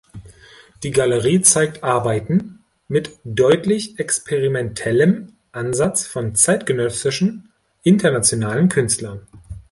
[0.81, 7.51] Die Galerie zeigt Arbeiten mit deutlich experimentellem Ansatz von zeitgenössischen,
[7.83, 9.27] internationalen Künstlern.